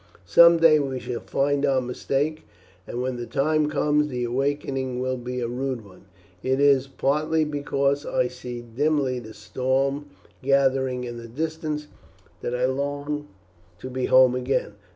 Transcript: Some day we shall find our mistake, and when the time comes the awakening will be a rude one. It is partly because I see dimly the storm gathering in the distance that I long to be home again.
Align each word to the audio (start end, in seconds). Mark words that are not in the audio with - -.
Some 0.25 0.57
day 0.57 0.79
we 0.79 0.97
shall 0.99 1.19
find 1.19 1.63
our 1.63 1.79
mistake, 1.79 2.47
and 2.87 3.03
when 3.03 3.17
the 3.17 3.27
time 3.27 3.69
comes 3.69 4.07
the 4.07 4.23
awakening 4.23 4.99
will 4.99 5.15
be 5.15 5.41
a 5.41 5.47
rude 5.47 5.85
one. 5.85 6.05
It 6.41 6.59
is 6.59 6.87
partly 6.87 7.45
because 7.45 8.03
I 8.03 8.27
see 8.27 8.61
dimly 8.63 9.19
the 9.19 9.35
storm 9.35 10.07
gathering 10.41 11.03
in 11.03 11.17
the 11.17 11.27
distance 11.27 11.85
that 12.41 12.55
I 12.55 12.65
long 12.65 13.27
to 13.77 13.91
be 13.91 14.05
home 14.05 14.33
again. 14.33 14.73